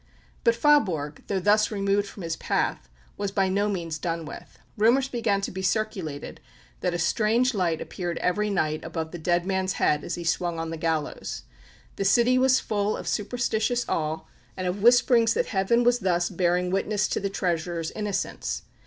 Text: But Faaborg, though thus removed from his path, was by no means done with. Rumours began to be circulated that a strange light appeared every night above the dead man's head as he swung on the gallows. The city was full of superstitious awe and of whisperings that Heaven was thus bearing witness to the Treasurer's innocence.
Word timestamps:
But 0.43 0.55
Faaborg, 0.55 1.21
though 1.27 1.39
thus 1.39 1.69
removed 1.69 2.07
from 2.07 2.23
his 2.23 2.35
path, 2.35 2.89
was 3.17 3.29
by 3.29 3.49
no 3.49 3.69
means 3.69 3.99
done 3.99 4.25
with. 4.25 4.57
Rumours 4.75 5.07
began 5.07 5.41
to 5.41 5.51
be 5.51 5.61
circulated 5.61 6.41
that 6.79 6.95
a 6.95 6.97
strange 6.97 7.53
light 7.53 7.79
appeared 7.79 8.17
every 8.17 8.49
night 8.49 8.83
above 8.83 9.11
the 9.11 9.19
dead 9.19 9.45
man's 9.45 9.73
head 9.73 10.03
as 10.03 10.15
he 10.15 10.23
swung 10.23 10.57
on 10.57 10.71
the 10.71 10.75
gallows. 10.77 11.43
The 11.97 12.03
city 12.05 12.39
was 12.39 12.59
full 12.59 12.97
of 12.97 13.07
superstitious 13.07 13.87
awe 13.87 14.21
and 14.57 14.65
of 14.65 14.81
whisperings 14.81 15.35
that 15.35 15.45
Heaven 15.45 15.83
was 15.83 15.99
thus 15.99 16.31
bearing 16.31 16.71
witness 16.71 17.07
to 17.09 17.19
the 17.19 17.29
Treasurer's 17.29 17.91
innocence. 17.91 18.63